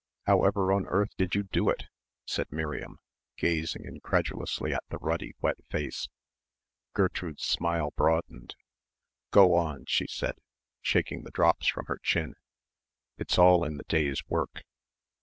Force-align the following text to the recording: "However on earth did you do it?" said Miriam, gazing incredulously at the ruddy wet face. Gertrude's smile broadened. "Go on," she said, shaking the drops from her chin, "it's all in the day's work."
"However 0.25 0.71
on 0.73 0.87
earth 0.87 1.11
did 1.15 1.35
you 1.35 1.43
do 1.43 1.69
it?" 1.69 1.83
said 2.25 2.51
Miriam, 2.51 2.97
gazing 3.37 3.85
incredulously 3.85 4.73
at 4.73 4.83
the 4.89 4.97
ruddy 4.97 5.35
wet 5.41 5.57
face. 5.69 6.09
Gertrude's 6.95 7.43
smile 7.43 7.91
broadened. 7.95 8.55
"Go 9.29 9.53
on," 9.53 9.85
she 9.85 10.07
said, 10.07 10.39
shaking 10.81 11.21
the 11.21 11.29
drops 11.29 11.67
from 11.67 11.85
her 11.85 11.99
chin, 12.01 12.33
"it's 13.19 13.37
all 13.37 13.63
in 13.63 13.77
the 13.77 13.83
day's 13.83 14.23
work." 14.27 14.63